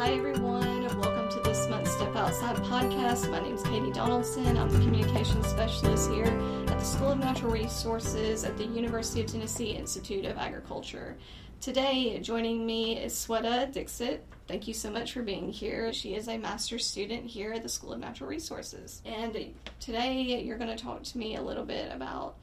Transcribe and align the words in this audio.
Hi, 0.00 0.12
everyone. 0.12 0.98
Welcome 0.98 1.28
to 1.28 1.40
this 1.40 1.68
month's 1.68 1.92
Step 1.92 2.16
Outside 2.16 2.56
podcast. 2.56 3.30
My 3.30 3.38
name 3.38 3.56
is 3.56 3.62
Katie 3.64 3.92
Donaldson. 3.92 4.56
I'm 4.56 4.70
the 4.70 4.78
communications 4.78 5.46
specialist 5.46 6.10
here 6.10 6.24
at 6.68 6.78
the 6.78 6.84
School 6.86 7.10
of 7.10 7.18
Natural 7.18 7.52
Resources 7.52 8.44
at 8.44 8.56
the 8.56 8.64
University 8.64 9.20
of 9.20 9.26
Tennessee 9.26 9.72
Institute 9.72 10.24
of 10.24 10.38
Agriculture. 10.38 11.18
Today, 11.60 12.18
joining 12.20 12.64
me 12.64 12.96
is 12.96 13.12
Sweta 13.12 13.70
Dixit. 13.70 14.24
Thank 14.48 14.66
you 14.66 14.72
so 14.72 14.90
much 14.90 15.12
for 15.12 15.20
being 15.20 15.52
here. 15.52 15.92
She 15.92 16.14
is 16.14 16.28
a 16.28 16.38
master's 16.38 16.86
student 16.86 17.26
here 17.26 17.52
at 17.52 17.62
the 17.62 17.68
School 17.68 17.92
of 17.92 18.00
Natural 18.00 18.30
Resources. 18.30 19.02
And 19.04 19.52
today, 19.80 20.42
you're 20.42 20.56
going 20.56 20.74
to 20.74 20.82
talk 20.82 21.02
to 21.02 21.18
me 21.18 21.36
a 21.36 21.42
little 21.42 21.66
bit 21.66 21.92
about 21.92 22.36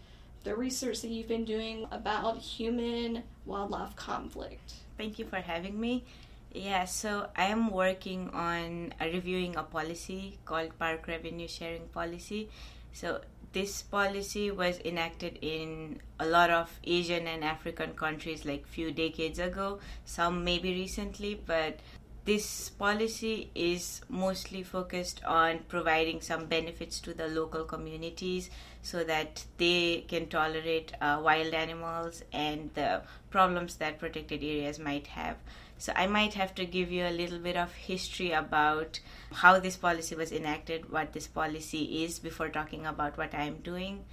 the 0.44 0.56
research 0.56 1.02
that 1.02 1.10
you've 1.10 1.28
been 1.28 1.44
doing 1.44 1.88
about 1.92 2.38
human 2.38 3.24
wildlife 3.48 3.96
conflict. 3.96 4.74
Thank 4.96 5.18
you 5.18 5.26
for 5.26 5.38
having 5.38 5.80
me. 5.80 6.06
Yeah, 6.54 6.86
so 6.86 7.28
I 7.36 7.46
am 7.46 7.70
working 7.72 8.30
on 8.32 8.94
reviewing 9.00 9.56
a 9.56 9.64
policy 9.64 10.40
called 10.46 10.78
Park 10.80 11.08
Revenue 11.08 11.48
Sharing 11.48 11.88
Policy. 11.90 12.50
So 12.94 13.22
this 13.54 13.82
policy 13.82 14.52
was 14.52 14.80
enacted 14.84 15.38
in 15.42 16.00
a 16.20 16.26
lot 16.26 16.50
of 16.50 16.80
Asian 16.84 17.28
and 17.28 17.44
African 17.44 17.94
countries 17.94 18.46
like 18.46 18.66
few 18.68 18.92
decades 18.92 19.40
ago, 19.40 19.80
some 20.06 20.44
maybe 20.44 20.72
recently, 20.74 21.40
but 21.46 21.80
this 22.26 22.70
policy 22.70 23.50
is 23.56 24.02
mostly 24.10 24.62
focused 24.64 25.24
on 25.24 25.60
providing 25.70 26.20
some 26.22 26.46
benefits 26.46 27.00
to 27.00 27.14
the 27.14 27.28
local 27.30 27.64
communities 27.64 28.50
so 28.82 29.04
that 29.04 29.46
they 29.58 30.04
can 30.10 30.28
tolerate 30.28 30.92
uh, 31.00 31.22
wild 31.24 31.54
animals 31.54 32.24
and 32.34 32.70
the 32.74 33.02
problems 33.30 33.76
that 33.76 33.98
protected 34.00 34.44
areas 34.44 34.78
might 34.78 35.08
have. 35.08 35.38
So 35.78 35.94
I 35.96 36.08
might 36.08 36.34
have 36.34 36.56
to 36.56 36.66
give 36.66 36.92
you 36.92 37.06
a 37.06 37.12
little 37.12 37.40
bit 37.40 37.56
of 37.56 37.74
history 37.74 38.32
about 38.32 39.00
how 39.32 39.60
this 39.60 39.76
policy 39.76 40.16
was 40.16 40.32
enacted, 40.32 40.92
what 40.92 41.14
this 41.14 41.28
policy 41.28 42.04
is 42.04 42.20
before 42.20 42.50
talking 42.50 42.86
about 42.86 43.18
what 43.18 43.34
I'm 43.34 43.58
doing. 43.58 44.06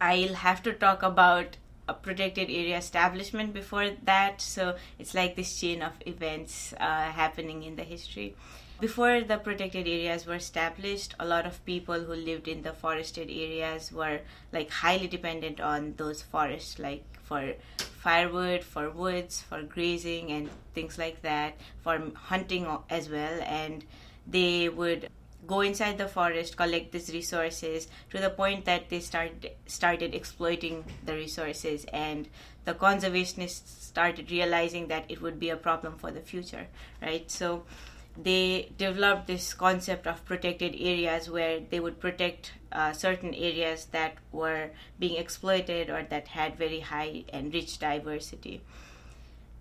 I'll 0.00 0.34
have 0.34 0.62
to 0.62 0.72
talk 0.72 1.02
about 1.02 1.56
a 1.88 1.94
protected 1.94 2.48
area 2.48 2.78
establishment 2.78 3.52
before 3.52 3.90
that, 4.04 4.40
so 4.40 4.76
it's 4.98 5.12
like 5.12 5.34
this 5.34 5.60
chain 5.60 5.82
of 5.82 5.92
events 6.06 6.72
uh, 6.78 7.10
happening 7.10 7.64
in 7.64 7.74
the 7.74 7.82
history. 7.82 8.36
Before 8.80 9.20
the 9.20 9.36
protected 9.36 9.86
areas 9.86 10.24
were 10.24 10.36
established, 10.36 11.14
a 11.20 11.26
lot 11.26 11.44
of 11.44 11.62
people 11.66 12.00
who 12.00 12.14
lived 12.14 12.48
in 12.48 12.62
the 12.62 12.72
forested 12.72 13.28
areas 13.28 13.92
were 13.92 14.20
like 14.52 14.70
highly 14.70 15.08
dependent 15.08 15.60
on 15.60 15.94
those 15.96 16.22
forests, 16.22 16.78
like 16.78 17.04
for 17.24 17.54
firewood, 18.00 18.64
for 18.64 18.90
woods, 18.90 19.42
for 19.42 19.62
grazing, 19.62 20.32
and 20.32 20.48
things 20.74 20.96
like 20.98 21.20
that, 21.22 21.54
for 21.82 22.00
hunting 22.14 22.66
as 22.88 23.10
well. 23.10 23.40
And 23.44 23.84
they 24.26 24.68
would 24.68 25.08
go 25.46 25.60
inside 25.60 25.98
the 25.98 26.08
forest, 26.08 26.56
collect 26.56 26.92
these 26.92 27.12
resources 27.12 27.88
to 28.10 28.18
the 28.18 28.30
point 28.30 28.64
that 28.64 28.88
they 28.88 29.00
start 29.00 29.32
started 29.66 30.14
exploiting 30.14 30.84
the 31.04 31.14
resources, 31.14 31.84
and 31.92 32.28
the 32.64 32.74
conservationists 32.74 33.82
started 33.92 34.30
realizing 34.30 34.88
that 34.88 35.04
it 35.08 35.20
would 35.20 35.38
be 35.38 35.50
a 35.50 35.56
problem 35.56 35.96
for 35.96 36.10
the 36.10 36.20
future, 36.20 36.66
right? 37.02 37.30
So 37.30 37.64
they 38.22 38.72
developed 38.76 39.26
this 39.26 39.54
concept 39.54 40.06
of 40.06 40.24
protected 40.24 40.74
areas 40.78 41.30
where 41.30 41.60
they 41.60 41.80
would 41.80 42.00
protect 42.00 42.52
uh, 42.72 42.92
certain 42.92 43.34
areas 43.34 43.86
that 43.92 44.14
were 44.32 44.70
being 44.98 45.16
exploited 45.16 45.90
or 45.90 46.02
that 46.04 46.28
had 46.28 46.56
very 46.56 46.80
high 46.80 47.24
and 47.32 47.52
rich 47.52 47.78
diversity. 47.78 48.60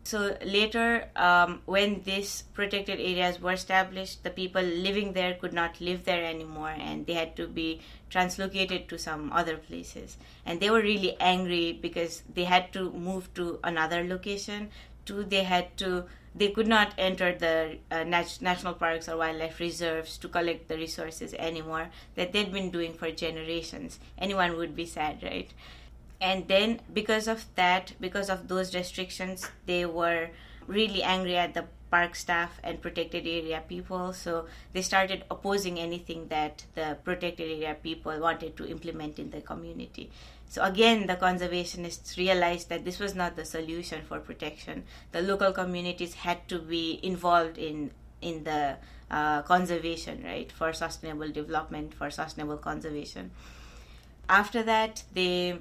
So 0.03 0.35
later, 0.43 1.07
um, 1.15 1.61
when 1.65 2.01
these 2.03 2.43
protected 2.53 2.99
areas 2.99 3.39
were 3.39 3.51
established, 3.51 4.23
the 4.23 4.31
people 4.31 4.61
living 4.63 5.13
there 5.13 5.35
could 5.35 5.53
not 5.53 5.79
live 5.79 6.05
there 6.05 6.23
anymore 6.23 6.73
and 6.75 7.05
they 7.05 7.13
had 7.13 7.35
to 7.35 7.47
be 7.47 7.81
translocated 8.09 8.87
to 8.87 8.97
some 8.97 9.31
other 9.31 9.57
places. 9.57 10.17
And 10.45 10.59
they 10.59 10.71
were 10.71 10.81
really 10.81 11.15
angry 11.19 11.73
because 11.73 12.23
they 12.33 12.45
had 12.45 12.73
to 12.73 12.89
move 12.91 13.31
to 13.35 13.59
another 13.63 14.03
location. 14.03 14.69
Two, 15.05 15.23
they 15.23 15.43
had 15.43 15.77
to 15.77 16.05
they 16.35 16.49
could 16.49 16.67
not 16.67 16.93
enter 16.97 17.33
the 17.33 17.77
uh, 17.91 18.03
nat- 18.03 18.39
national 18.41 18.73
parks 18.73 19.09
or 19.09 19.17
wildlife 19.17 19.59
reserves 19.59 20.17
to 20.17 20.27
collect 20.27 20.67
the 20.67 20.77
resources 20.77 21.33
anymore 21.33 21.89
that 22.15 22.33
they'd 22.33 22.53
been 22.53 22.69
doing 22.69 22.93
for 22.93 23.11
generations. 23.11 23.99
Anyone 24.17 24.57
would 24.57 24.75
be 24.75 24.85
sad, 24.85 25.23
right? 25.23 25.49
And 26.21 26.47
then, 26.47 26.81
because 26.93 27.27
of 27.27 27.45
that, 27.55 27.93
because 27.99 28.29
of 28.29 28.47
those 28.47 28.75
restrictions, 28.75 29.49
they 29.65 29.85
were 29.85 30.29
really 30.67 31.01
angry 31.01 31.37
at 31.37 31.53
the 31.53 31.65
park 31.89 32.15
staff 32.15 32.59
and 32.63 32.81
protected 32.81 33.25
area 33.25 33.63
people. 33.67 34.13
So 34.13 34.45
they 34.73 34.81
started 34.81 35.23
opposing 35.31 35.79
anything 35.79 36.27
that 36.27 36.65
the 36.75 36.97
protected 37.03 37.49
area 37.49 37.75
people 37.81 38.19
wanted 38.19 38.55
to 38.57 38.67
implement 38.67 39.17
in 39.17 39.31
the 39.31 39.41
community. 39.41 40.11
So 40.49 40.63
again, 40.63 41.05
the 41.05 41.15
conservationists 41.15 42.17
realized 42.17 42.69
that 42.69 42.83
this 42.83 42.99
was 42.99 43.13
not 43.13 43.35
the 43.35 43.45
solution 43.45 44.01
for 44.03 44.19
protection. 44.19 44.83
The 45.11 45.21
local 45.21 45.51
communities 45.51 46.15
had 46.15 46.47
to 46.49 46.57
be 46.59 46.99
involved 47.03 47.57
in 47.57 47.91
in 48.21 48.43
the 48.43 48.77
uh, 49.11 49.43
conservation, 49.43 50.23
right, 50.23 50.51
for 50.51 50.73
sustainable 50.73 51.29
development, 51.29 51.93
for 51.93 52.09
sustainable 52.09 52.57
conservation. 52.57 53.31
After 54.27 54.63
that, 54.63 55.03
they 55.13 55.59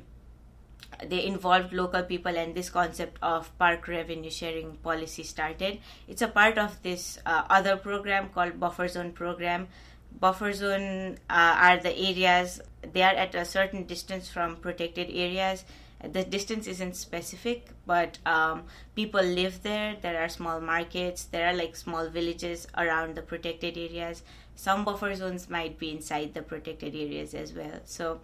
they 1.05 1.25
involved 1.27 1.73
local 1.73 2.03
people 2.03 2.37
and 2.37 2.55
this 2.55 2.71
concept 2.71 3.19
of 3.23 3.57
park 3.59 3.87
revenue 3.89 4.31
sharing 4.31 4.73
policy 4.77 5.23
started 5.23 5.79
it's 6.09 6.23
a 6.23 6.29
part 6.29 6.57
of 6.57 6.83
this 6.83 7.19
uh, 7.27 7.45
other 7.51 7.77
program 7.77 8.31
called 8.31 8.59
buffer 8.59 8.89
zone 8.89 9.13
program 9.13 9.69
buffer 10.13 10.53
zone 10.53 11.19
uh, 11.31 11.57
are 11.59 11.77
the 11.79 11.97
areas 11.97 12.61
they 12.93 13.03
are 13.03 13.15
at 13.15 13.35
a 13.35 13.45
certain 13.45 13.85
distance 13.85 14.29
from 14.29 14.57
protected 14.57 15.09
areas. 15.11 15.65
The 16.03 16.23
distance 16.23 16.69
isn't 16.69 16.97
specific 16.97 17.67
but 17.87 18.19
um, 18.25 18.65
people 18.95 19.23
live 19.23 19.63
there. 19.63 19.97
There 20.01 20.23
are 20.23 20.29
small 20.29 20.61
markets. 20.61 21.25
There 21.25 21.47
are 21.49 21.55
like 21.55 21.75
small 21.75 22.09
villages 22.09 22.69
around 22.77 23.17
the 23.17 23.23
protected 23.23 23.77
areas. 23.77 24.23
Some 24.55 24.85
buffer 24.85 25.15
zones 25.15 25.51
might 25.51 25.79
be 25.79 25.91
inside 25.91 26.35
the 26.35 26.43
protected 26.43 26.95
areas 26.95 27.35
as 27.35 27.53
well. 27.53 27.81
So 27.85 28.21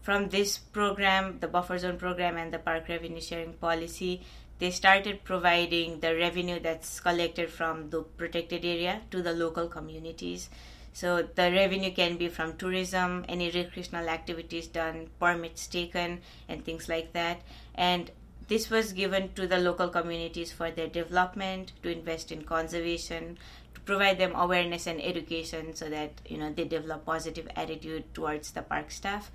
from 0.00 0.28
this 0.30 0.58
program 0.58 1.38
the 1.40 1.48
buffer 1.48 1.78
zone 1.78 1.98
program 1.98 2.36
and 2.36 2.52
the 2.52 2.58
park 2.58 2.88
revenue 2.88 3.20
sharing 3.20 3.52
policy 3.54 4.22
they 4.58 4.70
started 4.70 5.24
providing 5.24 6.00
the 6.00 6.14
revenue 6.14 6.58
that's 6.60 7.00
collected 7.00 7.50
from 7.50 7.90
the 7.90 8.02
protected 8.02 8.64
area 8.64 9.00
to 9.10 9.22
the 9.22 9.32
local 9.32 9.68
communities 9.68 10.50
so 10.92 11.22
the 11.22 11.50
revenue 11.50 11.90
can 11.90 12.16
be 12.16 12.28
from 12.28 12.56
tourism, 12.56 13.24
any 13.28 13.50
recreational 13.50 14.08
activities 14.08 14.66
done, 14.66 15.08
permits 15.18 15.66
taken, 15.66 16.20
and 16.48 16.64
things 16.64 16.88
like 16.88 17.12
that. 17.14 17.40
And 17.74 18.10
this 18.48 18.68
was 18.68 18.92
given 18.92 19.32
to 19.34 19.46
the 19.46 19.58
local 19.58 19.88
communities 19.88 20.52
for 20.52 20.70
their 20.70 20.88
development, 20.88 21.72
to 21.82 21.90
invest 21.90 22.30
in 22.30 22.42
conservation, 22.42 23.38
to 23.74 23.80
provide 23.80 24.18
them 24.18 24.34
awareness 24.34 24.86
and 24.86 25.00
education 25.00 25.74
so 25.74 25.88
that 25.88 26.12
you 26.26 26.36
know 26.36 26.52
they 26.52 26.64
develop 26.64 27.06
positive 27.06 27.48
attitude 27.56 28.12
towards 28.12 28.50
the 28.50 28.62
park 28.62 28.90
staff. 28.90 29.30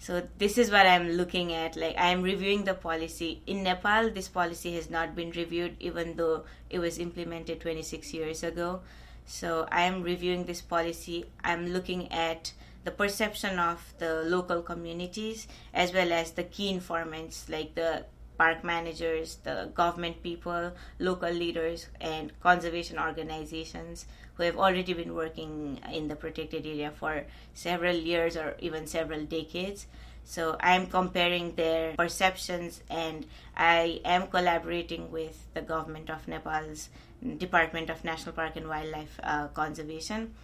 So 0.00 0.22
this 0.36 0.58
is 0.58 0.70
what 0.70 0.86
I'm 0.86 1.08
looking 1.12 1.52
at. 1.52 1.76
Like 1.76 1.96
I'm 1.98 2.22
reviewing 2.22 2.64
the 2.64 2.74
policy 2.74 3.40
in 3.46 3.62
Nepal. 3.62 4.10
This 4.10 4.28
policy 4.28 4.74
has 4.74 4.90
not 4.90 5.16
been 5.16 5.30
reviewed, 5.30 5.76
even 5.80 6.16
though 6.16 6.44
it 6.68 6.78
was 6.78 6.98
implemented 6.98 7.60
26 7.62 8.12
years 8.12 8.42
ago. 8.42 8.80
So 9.28 9.68
I'm 9.70 10.02
reviewing 10.02 10.46
this 10.46 10.62
policy. 10.62 11.26
I'm 11.44 11.66
looking 11.68 12.10
at 12.10 12.52
the 12.84 12.90
perception 12.90 13.58
of 13.58 13.92
the 13.98 14.22
local 14.24 14.62
communities 14.62 15.46
as 15.74 15.92
well 15.92 16.12
as 16.12 16.30
the 16.30 16.44
key 16.44 16.70
informants 16.70 17.46
like 17.50 17.74
the 17.74 18.06
park 18.38 18.64
managers, 18.64 19.36
the 19.44 19.70
government 19.74 20.22
people, 20.22 20.72
local 20.98 21.30
leaders, 21.30 21.88
and 22.00 22.32
conservation 22.40 22.98
organizations 22.98 24.06
who 24.34 24.44
have 24.44 24.56
already 24.56 24.94
been 24.94 25.14
working 25.14 25.78
in 25.92 26.08
the 26.08 26.16
protected 26.16 26.64
area 26.64 26.90
for 26.90 27.24
several 27.52 27.96
years 27.96 28.34
or 28.34 28.56
even 28.60 28.86
several 28.86 29.24
decades. 29.26 29.86
So 30.24 30.56
I'm 30.60 30.86
comparing 30.86 31.54
their 31.54 31.94
perceptions 31.96 32.82
and 32.88 33.26
I 33.54 34.00
am 34.06 34.28
collaborating 34.28 35.10
with 35.10 35.46
the 35.52 35.62
government 35.62 36.08
of 36.08 36.26
Nepal's 36.28 36.88
Department 37.38 37.90
of 37.90 38.04
National 38.04 38.34
Park 38.34 38.56
and 38.56 38.68
Wildlife 38.68 39.18
uh, 39.22 39.48
Conservation. 39.48 40.34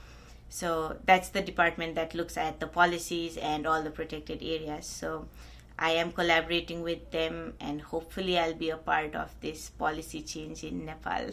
So 0.49 0.97
that's 1.05 1.31
the 1.31 1.41
department 1.41 1.95
that 1.97 2.15
looks 2.15 2.37
at 2.37 2.61
the 2.61 2.67
policies 2.67 3.37
and 3.37 3.67
all 3.67 3.83
the 3.83 3.91
protected 3.91 4.43
areas. 4.43 4.87
So 4.87 5.27
I 5.79 5.93
am 5.93 6.13
collaborating 6.13 6.83
with 6.83 7.11
them 7.11 7.55
and 7.61 7.81
hopefully 7.81 8.39
I'll 8.39 8.55
be 8.55 8.71
a 8.71 8.77
part 8.77 9.15
of 9.15 9.35
this 9.41 9.71
policy 9.71 10.23
change 10.23 10.63
in 10.63 10.85
Nepal. 10.85 11.31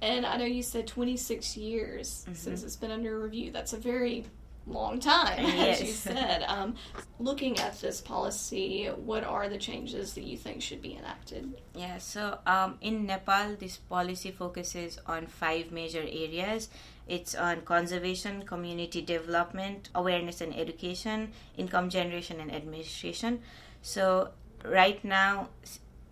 And 0.00 0.26
I 0.26 0.36
know 0.36 0.44
you 0.44 0.62
said 0.62 0.86
26 0.86 1.56
years 1.56 2.24
mm-hmm. 2.24 2.34
since 2.34 2.62
it's 2.62 2.76
been 2.76 2.90
under 2.90 3.18
review. 3.18 3.52
That's 3.52 3.72
a 3.72 3.78
very 3.78 4.26
long 4.66 5.00
time, 5.00 5.42
Yes. 5.44 5.80
as 5.82 5.86
you 5.88 5.92
said. 5.92 6.42
Um, 6.46 6.74
looking 7.18 7.58
at 7.58 7.80
this 7.80 8.00
policy, 8.00 8.86
what 8.86 9.24
are 9.24 9.48
the 9.48 9.58
changes 9.58 10.14
that 10.14 10.24
you 10.24 10.36
think 10.36 10.62
should 10.62 10.80
be 10.82 10.96
enacted? 10.96 11.52
Yeah, 11.74 11.98
so 11.98 12.38
um, 12.46 12.78
in 12.80 13.06
Nepal, 13.06 13.56
this 13.58 13.76
policy 13.76 14.30
focuses 14.30 14.98
on 15.06 15.26
five 15.26 15.72
major 15.72 16.02
areas. 16.02 16.68
It's 17.08 17.34
on 17.34 17.62
conservation, 17.62 18.44
community 18.44 19.02
development, 19.02 19.88
awareness 19.94 20.40
and 20.40 20.54
education, 20.56 21.32
income 21.56 21.90
generation, 21.90 22.40
and 22.40 22.54
administration. 22.54 23.40
So 23.82 24.30
right 24.64 25.02
now, 25.04 25.48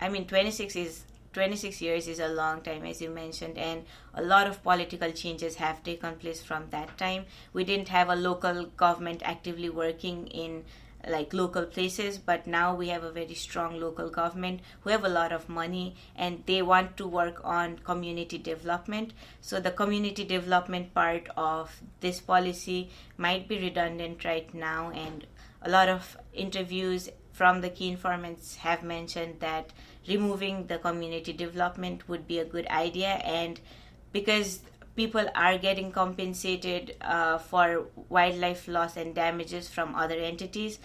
I 0.00 0.08
mean, 0.08 0.26
26 0.26 0.74
is 0.76 1.04
26 1.32 1.80
years 1.80 2.08
is 2.08 2.18
a 2.18 2.28
long 2.28 2.60
time, 2.60 2.84
as 2.84 3.00
you 3.00 3.08
mentioned, 3.10 3.56
and 3.56 3.84
a 4.14 4.22
lot 4.22 4.46
of 4.46 4.62
political 4.62 5.12
changes 5.12 5.56
have 5.56 5.82
taken 5.82 6.16
place 6.16 6.42
from 6.42 6.68
that 6.70 6.96
time. 6.98 7.24
We 7.52 7.64
didn't 7.64 7.88
have 7.88 8.08
a 8.08 8.16
local 8.16 8.66
government 8.76 9.22
actively 9.24 9.70
working 9.70 10.26
in 10.28 10.64
like 11.08 11.32
local 11.32 11.64
places 11.64 12.18
but 12.18 12.46
now 12.46 12.74
we 12.74 12.88
have 12.88 13.04
a 13.04 13.10
very 13.10 13.34
strong 13.34 13.80
local 13.80 14.10
government 14.10 14.60
who 14.80 14.90
have 14.90 15.04
a 15.04 15.08
lot 15.08 15.32
of 15.32 15.48
money 15.48 15.94
and 16.14 16.42
they 16.46 16.60
want 16.60 16.96
to 16.96 17.06
work 17.06 17.40
on 17.42 17.78
community 17.78 18.36
development 18.36 19.12
so 19.40 19.58
the 19.58 19.70
community 19.70 20.24
development 20.24 20.92
part 20.92 21.26
of 21.36 21.80
this 22.00 22.20
policy 22.20 22.90
might 23.16 23.48
be 23.48 23.58
redundant 23.58 24.24
right 24.24 24.52
now 24.52 24.90
and 24.90 25.26
a 25.62 25.70
lot 25.70 25.88
of 25.88 26.16
interviews 26.32 27.08
from 27.40 27.62
the 27.62 27.70
key 27.70 27.88
informants 27.88 28.56
have 28.56 28.82
mentioned 28.82 29.36
that 29.40 29.70
removing 30.06 30.66
the 30.66 30.76
community 30.76 31.32
development 31.32 32.06
would 32.06 32.26
be 32.26 32.38
a 32.38 32.44
good 32.44 32.66
idea 32.66 33.12
and 33.38 33.58
because 34.12 34.60
people 34.94 35.26
are 35.34 35.56
getting 35.56 35.90
compensated 35.90 36.94
uh, 37.00 37.38
for 37.38 37.86
wildlife 38.10 38.68
loss 38.68 38.94
and 38.98 39.14
damages 39.14 39.70
from 39.70 39.94
other 39.94 40.16
entities, 40.16 40.78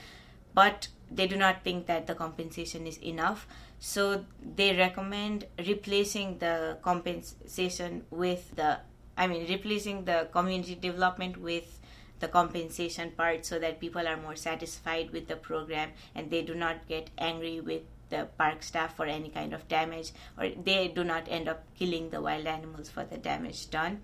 but 0.54 0.88
they 1.12 1.28
do 1.28 1.36
not 1.36 1.62
think 1.66 1.88
that 1.88 2.08
the 2.08 2.16
compensation 2.16 2.88
is 2.88 3.00
enough. 3.00 3.46
So 3.80 4.24
they 4.56 4.78
recommend 4.78 5.48
replacing 5.60 6.38
the 6.38 6.78
compensation 6.82 8.06
with 8.12 8.56
the, 8.56 8.80
I 9.18 9.28
mean, 9.28 9.46
replacing 9.50 10.06
the 10.06 10.30
community 10.32 10.76
development 10.76 11.36
with 11.36 11.82
the 12.20 12.28
compensation 12.28 13.12
part 13.12 13.46
so 13.46 13.60
that 13.60 13.80
people 13.80 14.08
are 14.08 14.18
more 14.18 14.36
satisfied 14.36 15.12
with 15.12 15.28
the 15.28 15.36
program 15.36 15.90
and 16.14 16.32
they 16.32 16.42
do 16.42 16.56
not 16.56 16.88
get 16.88 17.10
angry 17.18 17.60
with 17.60 17.82
the 18.10 18.28
park 18.38 18.64
staff 18.64 18.96
for 18.96 19.06
any 19.06 19.30
kind 19.30 19.54
of 19.54 19.68
damage 19.68 20.12
or 20.38 20.50
they 20.64 20.88
do 20.88 21.04
not 21.04 21.28
end 21.28 21.50
up 21.50 21.64
killing 21.78 22.10
the 22.10 22.22
wild 22.22 22.46
animals 22.46 22.90
for 22.90 23.04
the 23.04 23.18
damage 23.18 23.70
done. 23.70 24.02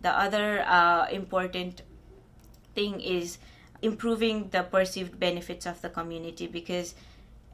The 0.00 0.10
other 0.10 0.62
uh, 0.66 1.06
important 1.10 1.82
thing 2.74 3.00
is 3.00 3.38
improving 3.82 4.48
the 4.50 4.62
perceived 4.62 5.18
benefits 5.18 5.66
of 5.66 5.80
the 5.82 5.88
community 5.88 6.46
because 6.46 6.94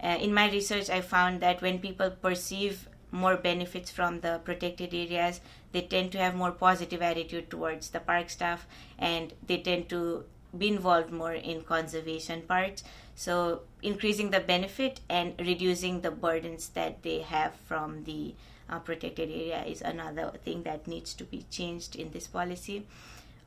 uh, 0.03 0.19
in 0.21 0.33
my 0.33 0.50
research 0.50 0.89
i 0.91 1.00
found 1.00 1.41
that 1.41 1.61
when 1.62 1.79
people 1.79 2.11
perceive 2.11 2.89
more 3.12 3.37
benefits 3.37 3.91
from 3.91 4.20
the 4.20 4.41
protected 4.44 4.93
areas. 4.93 5.41
They 5.70 5.82
tend 5.82 6.12
to 6.12 6.19
have 6.19 6.35
more 6.35 6.50
positive 6.50 7.03
attitude 7.03 7.50
towards 7.50 7.91
the 7.91 8.00
park 8.00 8.31
staff 8.31 8.67
and 8.99 9.32
they 9.47 9.59
tend 9.59 9.88
to 9.91 10.25
be 10.56 10.69
involved 10.69 11.12
more 11.12 11.32
in 11.32 11.62
conservation 11.62 12.43
parts. 12.43 12.82
So 13.14 13.61
increasing 13.82 14.31
the 14.31 14.41
benefit 14.41 15.00
and 15.09 15.35
reducing 15.38 16.00
the 16.00 16.11
burdens 16.11 16.69
that 16.70 17.03
they 17.03 17.20
have 17.20 17.55
from 17.67 18.05
the 18.05 18.35
uh, 18.69 18.79
protected 18.79 19.31
area 19.31 19.65
is 19.65 19.82
another 19.82 20.32
thing 20.44 20.62
that 20.62 20.87
needs 20.87 21.15
to 21.15 21.25
be 21.25 21.44
changed 21.50 21.94
in 21.97 22.11
this 22.11 22.26
policy. 22.26 22.87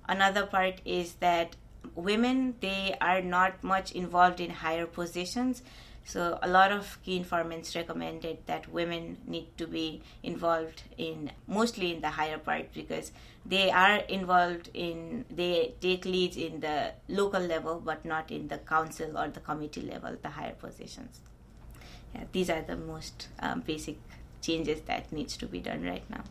Another 0.08 0.46
part 0.46 0.82
is 0.86 1.14
that 1.16 1.56
women 1.96 2.56
they 2.62 2.96
are 3.00 3.22
not 3.22 3.64
much 3.64 3.92
involved 3.92 4.40
in 4.40 4.50
higher 4.50 4.86
positions 4.86 5.62
so 6.06 6.38
a 6.44 6.48
lot 6.48 6.72
of 6.72 7.00
key 7.04 7.18
informants 7.18 7.75
recommended 7.75 8.38
that 8.46 8.72
women 8.72 9.18
need 9.25 9.48
to 9.57 9.66
be 9.66 10.02
involved 10.22 10.84
in 10.98 11.31
mostly 11.48 11.94
in 11.94 12.02
the 12.02 12.12
higher 12.12 12.38
part 12.38 12.72
because 12.74 13.12
they 13.46 13.72
are 13.72 13.98
involved 14.19 14.69
in 14.74 15.25
they 15.31 15.74
take 15.81 16.06
leads 16.06 16.38
in 16.38 16.60
the 16.60 16.94
local 17.10 17.42
level 17.42 17.81
but 17.84 18.06
not 18.06 18.30
in 18.31 18.48
the 18.48 18.60
council 18.60 19.18
or 19.18 19.28
the 19.30 19.40
committee 19.40 19.81
level 19.81 20.16
the 20.22 20.30
higher 20.30 20.54
positions 20.54 21.22
yeah, 22.13 22.24
these 22.31 22.50
are 22.50 22.62
the 22.62 22.78
most 22.78 23.28
um, 23.40 23.62
basic 23.62 23.98
changes 24.42 24.81
that 24.81 25.12
needs 25.12 25.36
to 25.36 25.48
be 25.48 25.60
done 25.60 25.84
right 25.84 26.08
now 26.10 26.24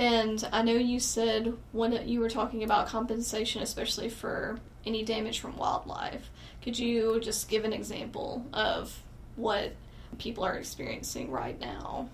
And 0.00 0.48
I 0.50 0.62
know 0.62 0.72
you 0.72 0.98
said 0.98 1.52
when 1.72 2.08
you 2.08 2.20
were 2.20 2.30
talking 2.30 2.62
about 2.64 2.86
compensation, 2.86 3.60
especially 3.60 4.08
for 4.08 4.58
any 4.86 5.04
damage 5.04 5.40
from 5.40 5.58
wildlife. 5.58 6.30
Could 6.62 6.78
you 6.78 7.20
just 7.20 7.48
give 7.48 7.64
an 7.64 7.72
example 7.72 8.44
of 8.52 8.98
what 9.36 9.72
people 10.18 10.44
are 10.44 10.56
experiencing 10.56 11.30
right 11.30 11.58
now? 11.60 12.08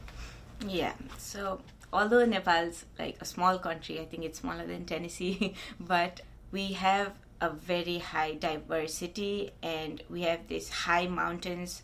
Yeah. 0.67 0.95
So 1.19 1.61
although 1.93 2.25
Nepal's 2.25 2.85
like 2.99 3.17
a 3.21 3.25
small 3.25 3.59
country, 3.59 4.01
I 4.01 4.05
think 4.05 4.25
it's 4.25 4.41
smaller 4.41 4.67
than 4.67 4.85
Tennessee, 4.85 5.55
but 5.81 6.21
we 6.53 6.73
have 6.75 7.13
a 7.41 7.51
very 7.51 7.99
high 7.99 8.35
diversity 8.35 9.51
and 9.63 10.03
we 10.09 10.23
have 10.23 10.49
these 10.49 10.71
high 10.71 11.07
mountains, 11.07 11.83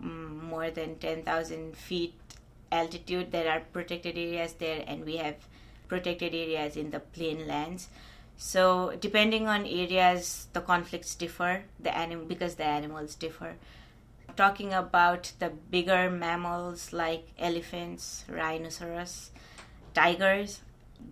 more 0.00 0.70
than 0.70 0.96
10,000 0.96 1.76
feet 1.76 2.14
altitude. 2.70 3.32
There 3.32 3.50
are 3.50 3.60
protected 3.72 4.16
areas 4.18 4.54
there, 4.54 4.84
and 4.86 5.04
we 5.04 5.16
have 5.16 5.36
protected 5.88 6.34
areas 6.34 6.76
in 6.76 6.90
the 6.90 7.00
plain 7.00 7.46
lands. 7.46 7.88
So 8.42 8.96
depending 8.98 9.48
on 9.48 9.66
areas, 9.66 10.46
the 10.54 10.62
conflicts 10.62 11.14
differ. 11.14 11.64
The 11.78 11.94
anim- 11.94 12.26
because 12.26 12.54
the 12.54 12.64
animals 12.64 13.14
differ. 13.14 13.56
Talking 14.34 14.72
about 14.72 15.32
the 15.40 15.50
bigger 15.50 16.08
mammals 16.08 16.90
like 16.94 17.26
elephants, 17.38 18.24
rhinoceros, 18.30 19.30
tigers, 19.92 20.62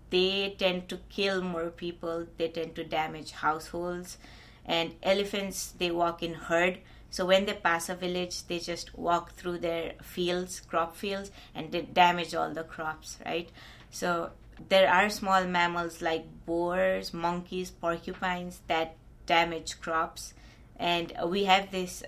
they 0.08 0.56
tend 0.58 0.88
to 0.88 1.00
kill 1.10 1.42
more 1.42 1.68
people. 1.68 2.26
They 2.38 2.48
tend 2.48 2.74
to 2.76 2.84
damage 2.84 3.32
households, 3.32 4.16
and 4.64 4.94
elephants 5.02 5.74
they 5.76 5.90
walk 5.90 6.22
in 6.22 6.32
herd. 6.32 6.78
So 7.10 7.26
when 7.26 7.44
they 7.44 7.52
pass 7.52 7.90
a 7.90 7.94
village, 7.94 8.46
they 8.46 8.58
just 8.58 8.96
walk 8.96 9.32
through 9.32 9.58
their 9.58 9.92
fields, 10.02 10.60
crop 10.60 10.96
fields, 10.96 11.30
and 11.54 11.72
they 11.72 11.82
damage 11.82 12.34
all 12.34 12.54
the 12.54 12.64
crops, 12.64 13.18
right? 13.26 13.50
So 13.90 14.30
there 14.68 14.90
are 14.90 15.08
small 15.10 15.44
mammals 15.44 16.02
like 16.02 16.26
boars, 16.46 17.12
monkeys, 17.14 17.70
porcupines 17.70 18.60
that 18.66 18.96
damage 19.26 19.80
crops, 19.80 20.34
and 20.76 21.12
we 21.26 21.44
have 21.44 21.70
this 21.70 22.02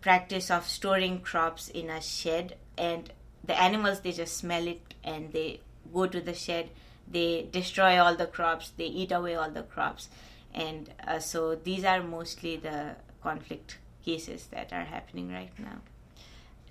practice 0.00 0.50
of 0.50 0.66
storing 0.66 1.20
crops 1.20 1.68
in 1.68 1.90
a 1.90 2.00
shed, 2.00 2.56
and 2.78 3.12
the 3.44 3.60
animals 3.60 4.00
they 4.00 4.12
just 4.12 4.36
smell 4.36 4.66
it 4.66 4.94
and 5.02 5.32
they 5.32 5.60
go 5.92 6.06
to 6.06 6.20
the 6.20 6.34
shed, 6.34 6.70
they 7.10 7.48
destroy 7.50 7.98
all 7.98 8.14
the 8.14 8.26
crops, 8.26 8.72
they 8.76 8.86
eat 8.86 9.12
away 9.12 9.34
all 9.34 9.50
the 9.50 9.62
crops, 9.62 10.08
and 10.54 10.90
uh, 11.06 11.18
so 11.18 11.54
these 11.54 11.84
are 11.84 12.02
mostly 12.02 12.56
the 12.56 12.96
conflict 13.22 13.78
cases 14.04 14.46
that 14.52 14.72
are 14.72 14.84
happening 14.84 15.32
right 15.32 15.52
now. 15.58 15.80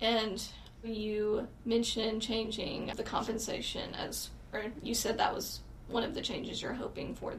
And 0.00 0.42
you 0.82 1.48
mentioned 1.64 2.22
changing 2.22 2.92
the 2.96 3.02
compensation 3.02 3.94
as, 3.94 4.30
or 4.56 4.64
you 4.82 4.94
said 4.94 5.18
that 5.18 5.34
was 5.34 5.60
one 5.88 6.02
of 6.02 6.14
the 6.14 6.20
changes 6.20 6.60
you're 6.60 6.72
hoping 6.72 7.14
for. 7.14 7.34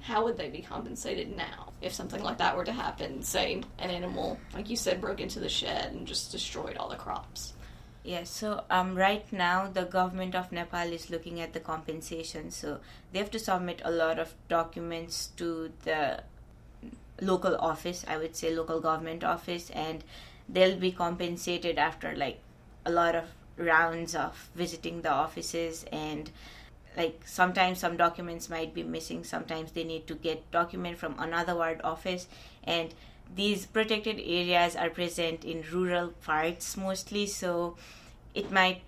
How 0.00 0.24
would 0.24 0.36
they 0.36 0.50
be 0.50 0.62
compensated 0.62 1.36
now 1.36 1.72
if 1.80 1.92
something 1.92 2.22
like 2.22 2.38
that 2.38 2.56
were 2.56 2.64
to 2.64 2.72
happen? 2.72 3.22
Say, 3.22 3.62
an 3.78 3.90
animal, 3.90 4.38
like 4.52 4.68
you 4.68 4.76
said, 4.76 5.00
broke 5.00 5.20
into 5.20 5.38
the 5.38 5.48
shed 5.48 5.92
and 5.92 6.06
just 6.06 6.32
destroyed 6.32 6.76
all 6.76 6.88
the 6.88 6.96
crops. 6.96 7.52
Yes, 8.02 8.30
so 8.30 8.64
um, 8.68 8.96
right 8.96 9.24
now 9.32 9.68
the 9.68 9.84
government 9.84 10.34
of 10.34 10.50
Nepal 10.50 10.92
is 10.92 11.08
looking 11.08 11.40
at 11.40 11.52
the 11.52 11.60
compensation. 11.60 12.50
So 12.50 12.80
they 13.12 13.20
have 13.20 13.30
to 13.30 13.38
submit 13.38 13.80
a 13.84 13.92
lot 13.92 14.18
of 14.18 14.34
documents 14.48 15.28
to 15.36 15.70
the 15.84 16.24
local 17.20 17.54
office, 17.56 18.04
I 18.08 18.16
would 18.16 18.34
say 18.34 18.54
local 18.54 18.80
government 18.80 19.22
office, 19.22 19.70
and 19.70 20.02
they'll 20.48 20.76
be 20.76 20.90
compensated 20.90 21.78
after 21.78 22.16
like 22.16 22.40
a 22.84 22.90
lot 22.90 23.14
of 23.14 23.24
rounds 23.56 24.14
of 24.14 24.50
visiting 24.54 25.02
the 25.02 25.10
offices 25.10 25.84
and 25.92 26.30
like 26.96 27.22
sometimes 27.24 27.78
some 27.78 27.96
documents 27.96 28.50
might 28.50 28.74
be 28.74 28.82
missing. 28.82 29.24
Sometimes 29.24 29.72
they 29.72 29.84
need 29.84 30.06
to 30.06 30.14
get 30.14 30.50
document 30.50 30.98
from 30.98 31.14
another 31.18 31.54
ward 31.54 31.80
office. 31.82 32.26
And 32.64 32.94
these 33.34 33.66
protected 33.66 34.18
areas 34.18 34.76
are 34.76 34.90
present 34.90 35.44
in 35.44 35.64
rural 35.72 36.08
parts 36.08 36.76
mostly 36.76 37.26
so 37.26 37.76
it 38.34 38.50
might 38.50 38.82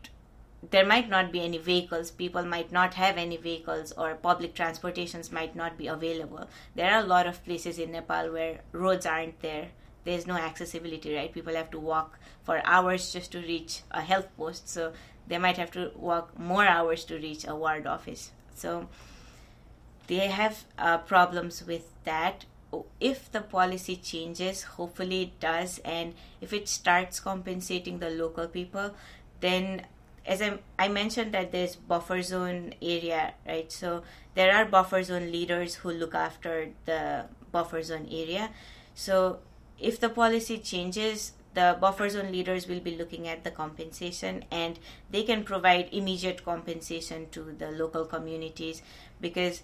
there 0.70 0.86
might 0.86 1.10
not 1.10 1.30
be 1.30 1.42
any 1.42 1.58
vehicles. 1.58 2.10
People 2.10 2.42
might 2.42 2.72
not 2.72 2.94
have 2.94 3.18
any 3.18 3.36
vehicles 3.36 3.92
or 3.92 4.14
public 4.14 4.54
transportations 4.54 5.30
might 5.30 5.54
not 5.54 5.76
be 5.76 5.86
available. 5.86 6.48
There 6.74 6.90
are 6.90 7.00
a 7.00 7.06
lot 7.06 7.26
of 7.26 7.44
places 7.44 7.78
in 7.78 7.92
nepal 7.92 8.32
where 8.32 8.60
roads 8.72 9.04
aren't 9.04 9.40
there 9.40 9.68
there's 10.04 10.26
no 10.26 10.34
accessibility 10.34 11.14
right? 11.14 11.32
People 11.32 11.54
have 11.54 11.70
to 11.70 11.80
walk 11.80 12.18
for 12.42 12.60
hours 12.64 13.12
just 13.12 13.32
to 13.32 13.38
reach 13.40 13.82
a 13.90 14.00
health 14.00 14.28
post. 14.36 14.68
So 14.68 14.92
they 15.26 15.38
might 15.38 15.56
have 15.56 15.70
to 15.72 15.90
walk 15.96 16.38
more 16.38 16.66
hours 16.66 17.04
to 17.06 17.16
reach 17.16 17.46
a 17.46 17.54
ward 17.54 17.86
office. 17.86 18.30
So 18.54 18.88
they 20.06 20.28
have 20.28 20.64
uh, 20.78 20.98
problems 20.98 21.64
with 21.66 21.90
that. 22.04 22.44
If 23.00 23.30
the 23.32 23.40
policy 23.40 23.96
changes 23.96 24.62
hopefully 24.62 25.22
it 25.22 25.40
does. 25.40 25.80
And 25.84 26.14
if 26.40 26.52
it 26.52 26.68
starts 26.68 27.20
compensating 27.20 27.98
the 27.98 28.10
local 28.10 28.46
people 28.46 28.94
then 29.40 29.86
as 30.26 30.40
I, 30.40 30.58
I 30.78 30.88
mentioned 30.88 31.32
that 31.32 31.52
there's 31.52 31.76
buffer 31.76 32.22
zone 32.22 32.74
area 32.80 33.34
right? 33.46 33.70
So 33.72 34.02
there 34.34 34.54
are 34.54 34.64
buffer 34.64 35.02
zone 35.02 35.30
leaders 35.32 35.76
who 35.76 35.90
look 35.90 36.14
after 36.14 36.70
the 36.84 37.26
buffer 37.52 37.82
zone 37.82 38.08
area. 38.10 38.50
So 38.94 39.38
if 39.78 40.00
the 40.00 40.08
policy 40.08 40.58
changes 40.58 41.32
the 41.54 41.76
buffer 41.80 42.08
zone 42.08 42.32
leaders 42.32 42.66
will 42.66 42.80
be 42.80 42.96
looking 42.96 43.28
at 43.28 43.44
the 43.44 43.50
compensation 43.50 44.44
and 44.50 44.78
they 45.10 45.22
can 45.22 45.44
provide 45.44 45.88
immediate 45.92 46.44
compensation 46.44 47.28
to 47.30 47.54
the 47.58 47.70
local 47.70 48.04
communities 48.04 48.82
because 49.20 49.62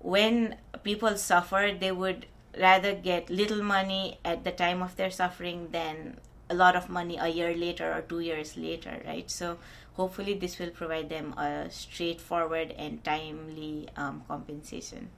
when 0.00 0.56
people 0.82 1.16
suffer 1.16 1.76
they 1.78 1.92
would 1.92 2.26
rather 2.58 2.94
get 2.94 3.28
little 3.28 3.62
money 3.62 4.18
at 4.24 4.44
the 4.44 4.50
time 4.50 4.82
of 4.82 4.96
their 4.96 5.10
suffering 5.10 5.68
than 5.72 6.18
a 6.48 6.54
lot 6.54 6.74
of 6.74 6.88
money 6.88 7.18
a 7.18 7.28
year 7.28 7.54
later 7.54 7.92
or 7.92 8.00
two 8.00 8.20
years 8.20 8.56
later 8.56 9.02
right? 9.06 9.30
So 9.30 9.58
hopefully 9.94 10.34
this 10.34 10.58
will 10.58 10.70
provide 10.70 11.10
them 11.10 11.32
a 11.36 11.70
straightforward 11.70 12.74
and 12.78 13.02
timely 13.04 13.88
um, 13.96 14.22
compensation. 14.26 15.08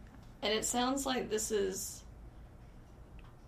And 0.42 0.52
it 0.52 0.64
sounds 0.64 1.04
like 1.04 1.30
this 1.30 1.50
is 1.50 2.02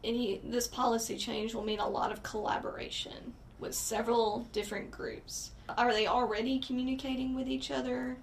any 0.03 0.41
this 0.45 0.69
policy 0.69 1.17
change 1.17 1.55
will 1.55 1.65
mean 1.65 1.81
a 1.81 1.89
lot 1.89 2.13
of 2.13 2.23
collaboration 2.23 3.35
with 3.59 3.75
several 3.75 4.47
different 4.53 4.91
groups. 4.91 5.51
Are 5.77 5.93
they 5.93 6.07
already 6.07 6.59
communicating 6.59 7.35
with 7.35 7.49
each 7.49 7.71
other? 7.71 8.17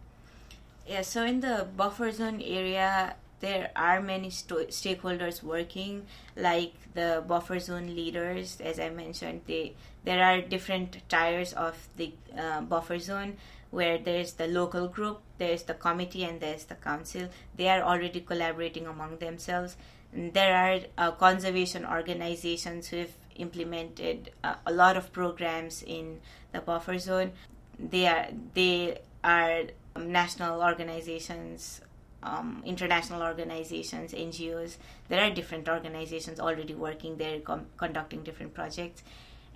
Yeah, 0.88 1.02
so 1.02 1.24
in 1.24 1.42
the 1.42 1.68
buffer 1.76 2.12
zone 2.12 2.42
area, 2.42 3.16
there 3.40 3.72
are 3.76 4.02
many 4.02 4.30
sto- 4.30 4.66
stakeholders 4.66 5.44
working, 5.44 6.08
like 6.36 6.74
the 6.94 7.24
buffer 7.28 7.60
zone 7.60 7.96
leaders. 7.96 8.58
As 8.62 8.80
I 8.80 8.90
mentioned, 8.90 9.42
they 9.48 9.76
there 10.04 10.24
are 10.24 10.42
different 10.42 10.98
tiers 11.10 11.54
of 11.54 11.76
the 11.98 12.14
uh, 12.38 12.62
buffer 12.62 13.00
zone 13.00 13.38
where 13.70 13.98
there's 13.98 14.34
the 14.34 14.48
local 14.48 14.88
group, 14.88 15.20
there's 15.38 15.64
the 15.64 15.74
committee, 15.74 16.24
and 16.24 16.40
there's 16.40 16.64
the 16.66 16.76
council. 16.76 17.28
They 17.56 17.68
are 17.68 17.82
already 17.82 18.22
collaborating 18.22 18.88
among 18.88 19.18
themselves 19.18 19.76
there 20.14 20.56
are 20.56 20.80
uh, 20.98 21.12
conservation 21.12 21.86
organizations 21.86 22.88
who 22.88 22.98
have 22.98 23.12
implemented 23.36 24.32
uh, 24.44 24.56
a 24.66 24.74
lot 24.74 24.98
of 24.98 25.12
programs 25.14 25.84
in 25.84 26.20
the 26.52 26.62
buffer 26.62 26.98
zone. 26.98 27.32
They 27.80 28.08
are 28.08 28.28
they 28.54 29.00
are 29.24 29.64
national 29.98 30.62
organizations, 30.62 31.82
um, 32.24 32.62
international 32.66 33.22
organizations, 33.22 34.14
NGOs. 34.14 34.78
There 35.10 35.22
are 35.22 35.30
different 35.30 35.68
organizations 35.68 36.40
already 36.40 36.74
working 36.74 37.18
there, 37.18 37.40
com- 37.40 37.68
conducting 37.78 38.24
different 38.24 38.54
projects. 38.54 39.04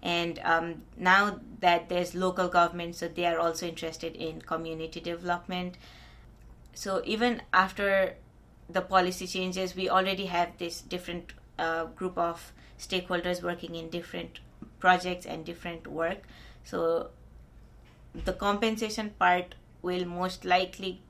And 0.04 0.40
um, 0.44 0.82
now 0.98 1.40
that 1.60 1.90
there's 1.90 2.16
local 2.16 2.48
government, 2.48 2.96
so 2.96 3.08
they 3.08 3.26
are 3.26 3.40
also 3.40 3.68
interested 3.68 4.16
in 4.16 4.42
community 4.42 5.00
development. 5.00 5.78
So 6.74 7.02
even 7.06 7.42
after 7.54 8.16
the 8.72 8.82
policy 8.82 9.28
changes, 9.28 9.76
we 9.76 9.90
already 9.90 10.26
have 10.26 10.58
this 10.58 10.82
different 10.82 11.34
uh, 11.60 11.86
group 11.86 12.18
of 12.18 12.54
stakeholders 12.80 13.42
working 13.42 13.76
in 13.76 13.90
different 13.90 14.40
projects 14.80 15.26
and 15.26 15.46
different 15.46 15.88
work. 15.88 16.24
So 16.64 17.10
the 18.14 18.34
compensation 18.34 19.12
part 19.20 19.56
will 19.82 20.06
most 20.06 20.46
likely 20.46 21.02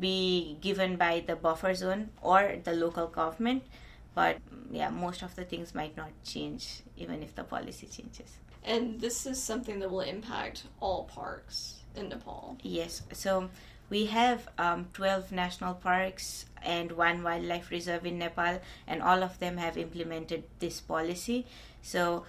be 0.00 0.56
given 0.60 0.96
by 0.96 1.22
the 1.26 1.36
buffer 1.36 1.74
zone 1.74 2.10
or 2.22 2.56
the 2.62 2.72
local 2.72 3.06
government. 3.06 3.64
But 4.14 4.38
yeah, 4.70 4.90
most 4.90 5.22
of 5.22 5.34
the 5.36 5.44
things 5.44 5.74
might 5.74 5.96
not 5.96 6.10
change 6.24 6.82
even 6.96 7.22
if 7.22 7.34
the 7.34 7.44
policy 7.44 7.86
changes. 7.86 8.36
And 8.64 9.00
this 9.00 9.26
is 9.26 9.42
something 9.42 9.80
that 9.80 9.90
will 9.90 10.00
impact 10.00 10.64
all 10.80 11.04
parks 11.04 11.82
in 11.96 12.08
Nepal. 12.08 12.58
Yes. 12.62 13.02
So 13.12 13.50
we 13.90 14.06
have 14.06 14.48
um, 14.58 14.86
12 14.92 15.32
national 15.32 15.74
parks 15.74 16.46
and 16.64 16.92
one 16.92 17.22
wildlife 17.22 17.70
reserve 17.70 18.06
in 18.06 18.18
Nepal, 18.18 18.60
and 18.86 19.02
all 19.02 19.22
of 19.22 19.38
them 19.38 19.56
have 19.56 19.76
implemented 19.76 20.44
this 20.58 20.80
policy. 20.80 21.46
So, 21.82 22.24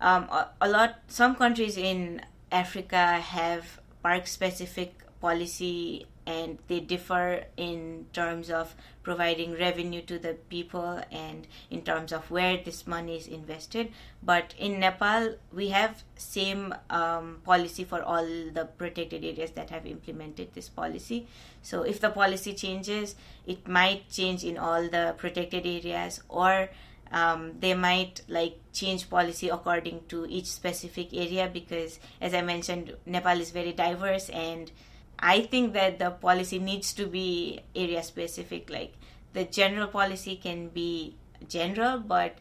um, 0.00 0.24
a, 0.24 0.48
a 0.60 0.68
lot, 0.68 1.00
some 1.08 1.34
countries 1.34 1.76
in 1.76 2.22
Africa 2.52 3.18
have 3.18 3.80
park 4.02 4.26
specific 4.26 4.94
policy 5.20 6.06
and 6.28 6.58
they 6.68 6.78
differ 6.78 7.44
in 7.56 8.04
terms 8.12 8.50
of 8.50 8.74
providing 9.02 9.52
revenue 9.58 10.02
to 10.02 10.18
the 10.18 10.34
people 10.50 11.00
and 11.10 11.46
in 11.70 11.80
terms 11.80 12.12
of 12.12 12.30
where 12.30 12.58
this 12.58 12.86
money 12.86 13.16
is 13.16 13.26
invested. 13.26 13.90
But 14.22 14.54
in 14.58 14.78
nepal 14.78 15.36
we 15.52 15.68
have 15.68 16.02
same 16.16 16.74
um, 16.90 17.38
policy 17.44 17.84
for 17.84 18.02
all 18.02 18.26
the 18.26 18.68
protected 18.76 19.24
areas 19.24 19.52
that 19.52 19.70
have 19.70 19.86
implemented 19.86 20.52
this 20.52 20.68
policy. 20.68 21.26
So 21.62 21.82
if 21.82 21.98
the 22.00 22.10
policy 22.10 22.52
changes 22.52 23.16
it 23.46 23.66
might 23.66 24.10
change 24.10 24.44
in 24.44 24.58
all 24.58 24.82
the 24.82 25.14
protected 25.16 25.64
areas 25.64 26.20
or 26.28 26.68
um, 27.10 27.54
they 27.58 27.72
might 27.72 28.20
like 28.28 28.58
change 28.74 29.08
policy 29.08 29.48
according 29.48 30.02
to 30.08 30.26
each 30.28 30.44
specific 30.44 31.14
area 31.14 31.48
because 31.50 31.98
as 32.20 32.34
i 32.34 32.42
mentioned 32.42 32.94
nepal 33.06 33.40
is 33.40 33.50
very 33.50 33.72
diverse 33.72 34.28
and 34.28 34.70
I 35.18 35.40
think 35.40 35.72
that 35.72 35.98
the 35.98 36.10
policy 36.10 36.58
needs 36.58 36.92
to 36.94 37.06
be 37.06 37.60
area 37.74 38.02
specific. 38.02 38.70
Like 38.70 38.94
the 39.32 39.44
general 39.44 39.88
policy 39.88 40.36
can 40.36 40.68
be 40.68 41.16
general, 41.48 41.98
but 41.98 42.38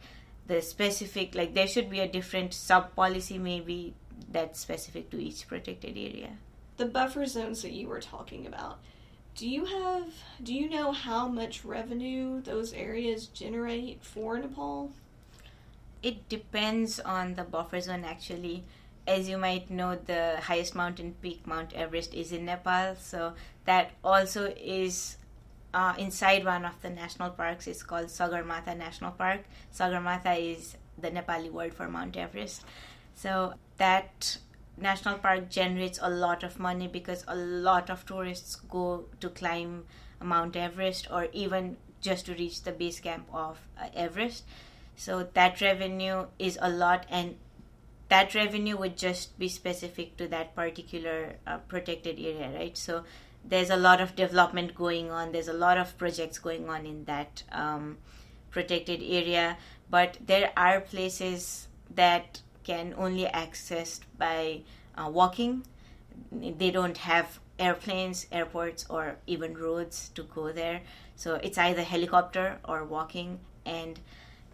the 0.47 0.61
specific, 0.61 1.35
like 1.35 1.53
there 1.53 1.67
should 1.67 1.89
be 1.89 1.99
a 1.99 2.07
different 2.07 2.53
sub 2.53 2.95
policy 2.95 3.37
maybe 3.37 3.93
that's 4.31 4.59
specific 4.59 5.09
to 5.11 5.19
each 5.19 5.47
protected 5.47 5.97
area. 5.97 6.37
The 6.77 6.85
buffer 6.85 7.25
zones 7.25 7.61
that 7.63 7.71
you 7.71 7.87
were 7.87 8.01
talking 8.01 8.45
about, 8.45 8.79
do 9.35 9.47
you 9.47 9.65
have, 9.65 10.07
do 10.41 10.53
you 10.53 10.69
know 10.69 10.91
how 10.91 11.27
much 11.27 11.65
revenue 11.65 12.41
those 12.41 12.73
areas 12.73 13.27
generate 13.27 14.03
for 14.03 14.37
Nepal? 14.37 14.91
It 16.03 16.29
depends 16.29 16.99
on 16.99 17.35
the 17.35 17.43
buffer 17.43 17.81
zone 17.81 18.03
actually 18.03 18.63
as 19.07 19.29
you 19.29 19.37
might 19.37 19.69
know, 19.69 19.95
the 19.95 20.37
highest 20.41 20.75
mountain 20.75 21.15
peak, 21.21 21.47
Mount 21.47 21.73
Everest, 21.73 22.13
is 22.13 22.31
in 22.31 22.45
Nepal. 22.45 22.95
So 22.99 23.33
that 23.65 23.91
also 24.03 24.53
is 24.57 25.17
uh, 25.73 25.93
inside 25.97 26.45
one 26.45 26.65
of 26.65 26.81
the 26.81 26.89
national 26.89 27.31
parks. 27.31 27.67
It's 27.67 27.83
called 27.83 28.07
Sagarmatha 28.07 28.77
National 28.77 29.11
Park. 29.11 29.41
Sagarmatha 29.73 30.37
is 30.39 30.75
the 30.97 31.09
Nepali 31.09 31.51
word 31.51 31.73
for 31.73 31.87
Mount 31.87 32.17
Everest. 32.17 32.63
So 33.15 33.53
that 33.77 34.37
national 34.77 35.17
park 35.19 35.49
generates 35.49 35.99
a 36.01 36.09
lot 36.09 36.43
of 36.43 36.59
money 36.59 36.87
because 36.87 37.23
a 37.27 37.35
lot 37.35 37.89
of 37.89 38.05
tourists 38.05 38.55
go 38.55 39.05
to 39.19 39.29
climb 39.29 39.85
Mount 40.21 40.55
Everest 40.55 41.07
or 41.11 41.27
even 41.33 41.77
just 42.01 42.25
to 42.27 42.33
reach 42.33 42.63
the 42.63 42.71
base 42.71 42.99
camp 42.99 43.27
of 43.33 43.59
uh, 43.79 43.87
Everest. 43.95 44.43
So 44.95 45.27
that 45.33 45.61
revenue 45.61 46.25
is 46.39 46.57
a 46.61 46.69
lot, 46.69 47.05
and 47.09 47.35
that 48.09 48.33
revenue 48.33 48.77
would 48.77 48.97
just 48.97 49.37
be 49.37 49.49
specific 49.49 50.15
to 50.17 50.27
that 50.29 50.55
particular 50.55 51.35
uh, 51.45 51.57
protected 51.57 52.19
area, 52.19 52.49
right? 52.53 52.77
So 52.77 53.03
there's 53.43 53.69
a 53.69 53.75
lot 53.77 53.99
of 53.99 54.15
development 54.15 54.75
going 54.75 55.11
on. 55.11 55.31
There's 55.31 55.47
a 55.47 55.53
lot 55.53 55.77
of 55.77 55.97
projects 55.97 56.39
going 56.39 56.69
on 56.69 56.85
in 56.85 57.05
that 57.05 57.43
um, 57.51 57.97
protected 58.49 59.01
area, 59.01 59.57
but 59.89 60.17
there 60.25 60.51
are 60.55 60.79
places 60.79 61.67
that 61.93 62.41
can 62.63 62.93
only 62.97 63.25
accessed 63.25 64.01
by 64.17 64.61
uh, 64.97 65.09
walking. 65.09 65.65
They 66.31 66.71
don't 66.71 66.97
have 66.97 67.39
airplanes, 67.59 68.27
airports, 68.31 68.85
or 68.89 69.17
even 69.27 69.57
roads 69.57 70.09
to 70.15 70.23
go 70.23 70.51
there. 70.51 70.81
So 71.15 71.35
it's 71.35 71.57
either 71.57 71.83
helicopter 71.83 72.59
or 72.65 72.83
walking, 72.83 73.39
and 73.65 73.99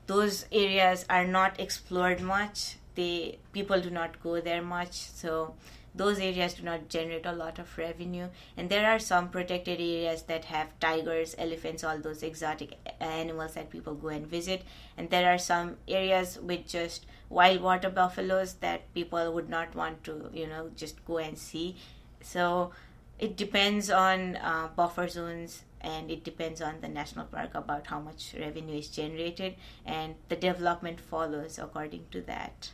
those 0.08 0.46
areas 0.52 1.06
are 1.10 1.26
not 1.26 1.60
explored 1.60 2.22
much 2.22 2.78
they 2.96 3.40
people 3.52 3.82
do 3.82 3.90
not 3.90 4.22
go 4.22 4.40
there 4.42 4.62
much 4.62 4.94
so 4.94 5.56
those 5.96 6.20
areas 6.20 6.56
do 6.56 6.64
not 6.64 6.90
generate 6.90 7.26
a 7.26 7.32
lot 7.32 7.60
of 7.60 7.78
revenue. 7.78 8.28
And 8.58 8.70
there 8.70 8.90
are 8.90 9.00
some 9.00 9.30
protected 9.30 9.80
areas 9.80 10.24
that 10.24 10.46
have 10.46 10.80
tigers 10.80 11.36
elephants 11.38 11.84
all 11.84 12.00
those 12.00 12.24
exotic 12.24 12.78
animals 13.00 13.54
that 13.54 13.70
people 13.70 13.94
go 13.94 14.08
and 14.08 14.26
visit. 14.26 14.64
And 14.98 15.10
there 15.10 15.32
are 15.32 15.38
some 15.38 15.78
areas 15.88 16.40
with 16.42 16.68
just 16.68 17.06
wild 17.30 17.62
water 17.62 17.90
buffaloes 17.90 18.56
that 18.56 18.92
people 18.94 19.34
would 19.34 19.50
not 19.50 19.76
want 19.76 20.04
to 20.04 20.30
you 20.34 20.48
know 20.48 20.72
just 20.76 21.04
go 21.06 21.18
and 21.20 21.38
see. 21.38 21.76
So 22.22 22.72
it 23.20 23.38
depends 23.38 23.90
on 23.92 24.38
uh, 24.38 24.70
buffer 24.76 25.08
zones 25.08 25.64
and 25.82 26.10
it 26.10 26.24
depends 26.24 26.62
on 26.62 26.82
the 26.82 26.88
national 26.88 27.26
park 27.26 27.52
about 27.54 27.88
how 27.88 28.00
much 28.00 28.34
revenue 28.40 28.78
is 28.78 28.88
generated 28.88 29.56
and 29.86 30.16
the 30.30 30.36
development 30.36 31.00
follows 31.00 31.60
according 31.60 32.06
to 32.10 32.22
that 32.22 32.72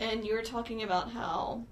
and 0.00 0.24
you 0.24 0.34
were 0.34 0.42
talking 0.42 0.82
about 0.82 1.10
how 1.12 1.64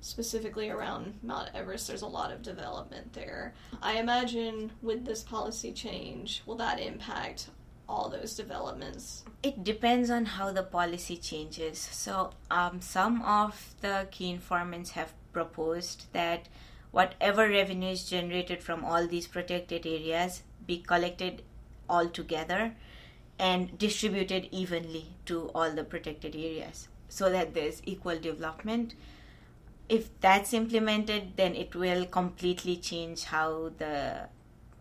specifically 0.00 0.70
around 0.70 1.18
Mount 1.22 1.50
Everest, 1.54 1.88
there's 1.88 2.02
a 2.02 2.06
lot 2.06 2.32
of 2.32 2.42
development 2.42 3.12
there. 3.12 3.54
I 3.82 3.98
imagine 3.98 4.72
with 4.82 5.04
this 5.04 5.22
policy 5.22 5.72
change, 5.72 6.42
will 6.46 6.56
that 6.56 6.78
impact 6.80 7.48
all 7.88 8.08
those 8.08 8.36
developments? 8.36 9.24
It 9.42 9.64
depends 9.64 10.10
on 10.10 10.24
how 10.24 10.52
the 10.52 10.62
policy 10.62 11.16
changes. 11.16 11.78
So, 11.78 12.30
um, 12.50 12.80
some 12.80 13.22
of 13.22 13.74
the 13.80 14.08
key 14.10 14.30
informants 14.30 14.90
have 14.90 15.12
proposed 15.32 16.12
that 16.12 16.48
whatever 16.90 17.48
revenue 17.48 17.90
is 17.90 18.08
generated 18.08 18.62
from 18.62 18.84
all 18.84 19.06
these 19.06 19.26
protected 19.26 19.86
areas 19.86 20.42
be 20.66 20.78
collected 20.78 21.42
all 21.88 22.08
together 22.08 22.74
and 23.38 23.78
distributed 23.78 24.48
evenly 24.50 25.14
to 25.26 25.50
all 25.54 25.70
the 25.70 25.84
protected 25.84 26.34
areas 26.34 26.88
so 27.08 27.30
that 27.30 27.54
there's 27.54 27.82
equal 27.84 28.18
development. 28.18 28.94
If 29.88 30.20
that's 30.20 30.52
implemented, 30.52 31.36
then 31.36 31.54
it 31.54 31.74
will 31.74 32.06
completely 32.06 32.76
change 32.76 33.24
how 33.24 33.72
the 33.78 34.28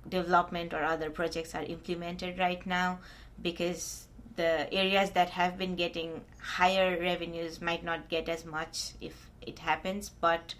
development 0.08 0.74
or 0.74 0.84
other 0.84 1.10
projects 1.10 1.56
are 1.56 1.64
implemented 1.64 2.40
right 2.40 2.66
now 2.66 3.00
because 3.42 4.08
the 4.36 4.72
areas 4.74 5.12
that 5.12 5.30
have 5.30 5.58
been 5.58 5.76
getting 5.76 6.22
higher 6.40 7.00
revenues 7.00 7.62
might 7.62 7.84
not 7.84 8.10
get 8.10 8.28
as 8.30 8.46
much 8.46 8.92
if 9.02 9.30
it 9.42 9.60
happens, 9.60 10.10
but 10.10 10.56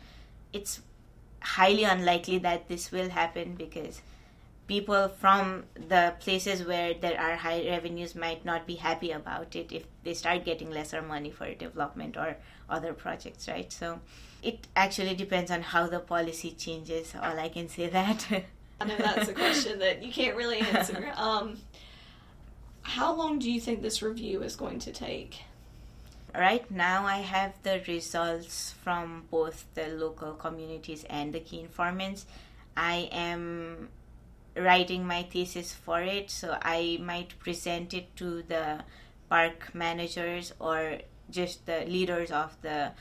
it's 0.54 0.82
highly 1.42 1.84
unlikely 1.84 2.40
that 2.40 2.68
this 2.68 2.92
will 2.92 3.10
happen 3.10 3.56
because 3.56 4.02
people 4.68 5.08
from 5.10 5.64
the 5.90 6.14
places 6.20 6.66
where 6.66 6.94
there 6.94 7.20
are 7.20 7.36
high 7.36 7.64
revenues 7.68 8.16
might 8.16 8.44
not 8.44 8.66
be 8.66 8.76
happy 8.76 9.12
about 9.12 9.56
it 9.56 9.72
if 9.72 9.86
they 10.04 10.14
start 10.14 10.44
getting 10.44 10.72
lesser 10.72 11.02
money 11.02 11.30
for 11.30 11.54
development 11.54 12.18
or 12.18 12.36
other 12.70 12.94
projects 12.94 13.48
right? 13.48 13.72
So 13.72 14.00
it 14.42 14.68
actually 14.76 15.16
depends 15.16 15.52
on 15.52 15.62
how 15.62 15.88
the 15.88 16.00
policy 16.00 16.52
changes 16.52 17.14
all 17.16 17.40
i 17.40 17.50
can 17.50 17.70
say 17.70 17.90
that. 17.90 18.26
I 18.82 18.86
know 18.86 18.98
that's 18.98 19.30
a 19.30 19.34
question 19.34 19.80
that 19.80 20.04
you 20.04 20.12
can't 20.12 20.36
really 20.36 20.60
answer. 20.60 21.12
Um, 21.18 21.58
how 22.82 23.16
long 23.16 23.40
do 23.40 23.52
you 23.52 23.60
think 23.60 23.82
this 23.82 24.02
review 24.02 24.44
is 24.44 24.56
going 24.56 24.80
to 24.80 24.92
take? 24.92 25.42
Right 26.34 26.70
now 26.70 27.06
i 27.06 27.18
have 27.18 27.54
the 27.64 27.82
results 27.88 28.74
from 28.84 29.26
both 29.32 29.66
the 29.76 29.88
local 29.88 30.34
communities 30.34 31.06
and 31.10 31.34
the 31.34 31.40
key 31.40 31.62
informants. 31.62 32.26
I 32.76 33.10
am 33.12 33.90
writing 34.56 35.06
my 35.06 35.24
thesis 35.24 35.74
for 35.74 36.02
it 36.02 36.30
so 36.30 36.58
i 36.62 36.98
might 37.02 37.38
present 37.40 37.94
it 37.94 38.16
to 38.16 38.42
the 38.44 38.84
park 39.30 39.74
managers 39.74 40.54
or 40.60 41.00
just 41.30 41.66
the 41.66 41.86
leaders 41.86 42.32
of 42.32 42.56
the 42.62 42.92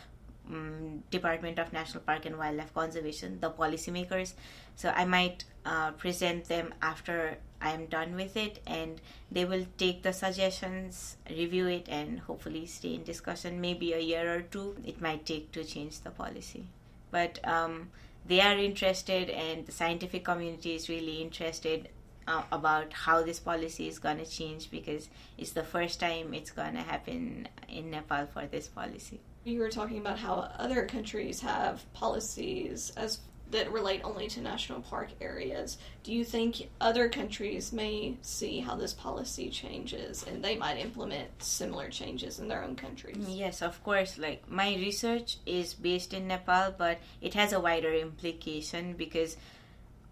um, 0.48 1.02
department 1.10 1.58
of 1.58 1.72
national 1.72 2.02
park 2.02 2.26
and 2.26 2.36
wildlife 2.36 2.72
conservation 2.74 3.38
the 3.40 3.50
policymakers. 3.50 4.34
So 4.76 4.92
i 4.94 5.04
might 5.04 5.44
uh, 5.64 5.92
present 5.92 6.46
them 6.46 6.74
after 6.82 7.38
i'm 7.60 7.86
done 7.86 8.14
with 8.14 8.36
it 8.36 8.60
and 8.66 9.00
they 9.30 9.44
will 9.44 9.66
take 9.78 10.02
the 10.02 10.12
suggestions 10.12 11.16
review 11.30 11.66
it 11.68 11.88
and 11.88 12.20
hopefully 12.20 12.66
stay 12.66 12.94
in 12.94 13.04
discussion 13.04 13.60
maybe 13.60 13.92
a 13.92 14.00
year 14.00 14.34
or 14.34 14.42
two. 14.42 14.76
It 14.84 15.00
might 15.00 15.24
take 15.24 15.52
to 15.52 15.64
change 15.64 16.00
the 16.00 16.10
policy. 16.10 16.66
But 17.10 17.38
um, 17.46 17.90
they 18.26 18.40
are 18.40 18.56
interested 18.56 19.30
and 19.30 19.66
the 19.66 19.72
scientific 19.72 20.24
community 20.24 20.74
is 20.74 20.88
really 20.88 21.20
interested 21.20 21.88
uh, 22.26 22.42
about 22.52 22.92
how 22.92 23.22
this 23.22 23.38
policy 23.38 23.88
is 23.88 23.98
going 23.98 24.18
to 24.18 24.26
change 24.26 24.70
because 24.70 25.08
it's 25.36 25.52
the 25.52 25.62
first 25.62 26.00
time 26.00 26.32
it's 26.32 26.50
going 26.50 26.74
to 26.74 26.80
happen 26.80 27.48
in 27.68 27.90
Nepal 27.90 28.26
for 28.26 28.46
this 28.46 28.68
policy. 28.68 29.20
You 29.44 29.60
were 29.60 29.68
talking 29.68 29.98
about 29.98 30.18
how 30.18 30.50
other 30.58 30.86
countries 30.86 31.40
have 31.40 31.84
policies 31.92 32.92
as 32.96 33.20
that 33.54 33.72
relate 33.72 34.00
only 34.02 34.26
to 34.26 34.40
national 34.40 34.80
park 34.80 35.10
areas. 35.20 35.78
Do 36.02 36.12
you 36.12 36.24
think 36.24 36.68
other 36.80 37.08
countries 37.08 37.72
may 37.72 38.16
see 38.20 38.58
how 38.58 38.74
this 38.74 38.92
policy 38.92 39.48
changes 39.48 40.24
and 40.26 40.44
they 40.44 40.56
might 40.56 40.76
implement 40.78 41.40
similar 41.40 41.88
changes 41.88 42.40
in 42.40 42.48
their 42.48 42.64
own 42.64 42.74
countries? 42.74 43.16
Yes, 43.28 43.62
of 43.62 43.82
course. 43.84 44.18
Like 44.18 44.50
my 44.50 44.74
research 44.74 45.38
is 45.46 45.72
based 45.72 46.12
in 46.12 46.26
Nepal, 46.26 46.74
but 46.76 46.98
it 47.22 47.34
has 47.34 47.52
a 47.52 47.60
wider 47.60 47.94
implication 47.94 48.94
because 48.94 49.36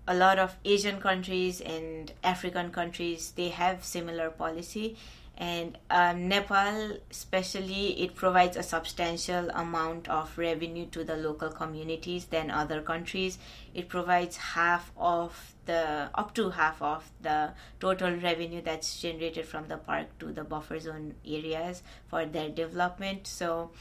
a 0.07 0.15
lot 0.15 0.39
of 0.39 0.57
Asian 0.65 1.01
countries 1.01 1.61
and 1.61 2.13
African 2.23 2.71
countries 2.71 3.33
they 3.35 3.49
have 3.49 3.85
similar 3.85 4.31
policy 4.31 4.97
and 5.43 5.77
um, 5.91 6.29
Nepal, 6.29 6.99
especially, 7.11 8.01
it 8.01 8.15
provides 8.15 8.57
a 8.57 8.63
substantial 8.63 9.51
amount 9.51 10.09
of 10.09 10.39
revenue 10.39 10.87
to 10.93 11.03
the 11.03 11.17
local 11.17 11.49
communities 11.49 12.27
than 12.27 12.49
other 12.49 12.81
countries. 12.81 13.39
It 13.75 13.89
provides 13.89 14.37
half 14.37 14.93
of 14.97 15.57
the 15.67 16.11
up 16.15 16.33
to 16.35 16.51
half 16.51 16.81
of 16.81 17.11
the 17.23 17.55
total 17.81 18.13
revenue 18.19 18.63
that's 18.63 19.01
generated 19.01 19.45
from 19.45 19.67
the 19.67 19.79
park 19.79 20.17
to 20.21 20.27
the 20.33 20.45
buffer 20.45 20.79
zone 20.79 21.15
areas 21.27 21.83
for 22.07 22.25
their 22.25 22.49
development. 22.49 23.27
So, 23.27 23.73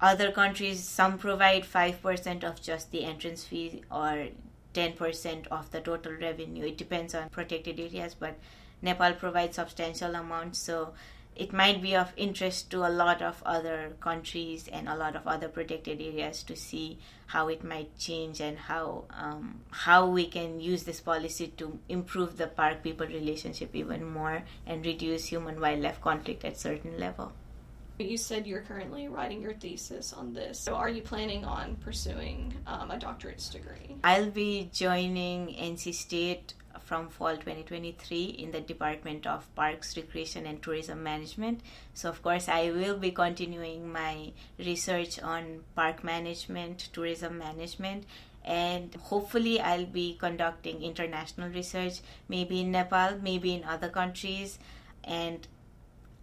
other 0.00 0.32
countries 0.32 0.82
some 0.82 1.18
provide 1.18 1.66
five 1.66 2.02
percent 2.02 2.42
of 2.42 2.60
just 2.60 2.90
the 2.90 3.04
entrance 3.04 3.44
fee 3.44 3.84
or 3.92 4.26
ten 4.74 4.94
percent 4.94 5.46
of 5.52 5.70
the 5.70 5.80
total 5.80 6.14
revenue. 6.14 6.64
It 6.64 6.78
depends 6.78 7.14
on 7.14 7.28
protected 7.28 7.78
areas, 7.78 8.16
but 8.18 8.34
Nepal 8.82 9.14
provides 9.14 9.56
substantial 9.56 10.14
amounts, 10.14 10.58
so 10.58 10.92
it 11.38 11.52
might 11.52 11.80
be 11.80 11.94
of 11.94 12.12
interest 12.16 12.68
to 12.72 12.84
a 12.84 12.90
lot 12.90 13.22
of 13.22 13.40
other 13.46 13.92
countries 14.00 14.68
and 14.72 14.88
a 14.88 14.96
lot 14.96 15.14
of 15.14 15.26
other 15.26 15.48
protected 15.48 16.00
areas 16.00 16.42
to 16.42 16.56
see 16.56 16.98
how 17.26 17.46
it 17.46 17.62
might 17.62 17.96
change 17.96 18.40
and 18.40 18.58
how 18.58 19.04
um, 19.10 19.60
how 19.70 20.06
we 20.06 20.26
can 20.26 20.58
use 20.60 20.82
this 20.82 21.00
policy 21.00 21.48
to 21.56 21.78
improve 21.88 22.36
the 22.36 22.48
park 22.48 22.82
people 22.82 23.06
relationship 23.06 23.70
even 23.74 24.04
more 24.04 24.42
and 24.66 24.84
reduce 24.84 25.26
human 25.26 25.60
wildlife 25.60 26.00
conflict 26.00 26.44
at 26.44 26.58
certain 26.58 26.98
level. 26.98 27.32
You 28.00 28.16
said 28.16 28.46
you're 28.46 28.62
currently 28.62 29.08
writing 29.08 29.42
your 29.42 29.54
thesis 29.54 30.12
on 30.12 30.32
this. 30.32 30.60
So, 30.60 30.74
are 30.74 30.88
you 30.88 31.02
planning 31.02 31.44
on 31.44 31.76
pursuing 31.76 32.54
um, 32.66 32.92
a 32.92 32.96
doctorate's 32.96 33.48
degree? 33.48 33.96
I'll 34.04 34.30
be 34.30 34.70
joining 34.72 35.48
NC 35.48 35.94
State 35.94 36.54
from 36.88 37.10
fall 37.10 37.36
2023 37.36 38.24
in 38.24 38.50
the 38.50 38.62
Department 38.62 39.26
of 39.26 39.54
Parks, 39.54 39.94
Recreation 39.94 40.46
and 40.46 40.62
Tourism 40.62 41.02
Management. 41.02 41.60
So, 41.92 42.08
of 42.08 42.22
course, 42.22 42.48
I 42.48 42.70
will 42.70 42.96
be 42.96 43.10
continuing 43.10 43.92
my 43.92 44.32
research 44.58 45.20
on 45.20 45.64
park 45.76 46.02
management, 46.02 46.88
tourism 46.94 47.36
management, 47.36 48.04
and 48.42 48.94
hopefully, 48.94 49.60
I'll 49.60 49.84
be 49.84 50.16
conducting 50.18 50.82
international 50.82 51.50
research, 51.50 52.00
maybe 52.26 52.62
in 52.62 52.70
Nepal, 52.70 53.18
maybe 53.20 53.52
in 53.52 53.64
other 53.64 53.90
countries, 53.90 54.58
and 55.04 55.46